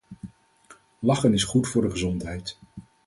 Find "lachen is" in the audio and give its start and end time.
1.01-1.43